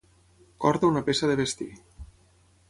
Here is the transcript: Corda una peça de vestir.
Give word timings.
Corda 0.65 0.89
una 0.93 1.03
peça 1.11 1.29
de 1.33 1.37
vestir. 1.43 1.69